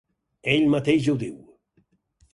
Ell 0.53 0.65
mateix 0.75 1.11
ho 1.13 1.17
diu: 1.27 1.37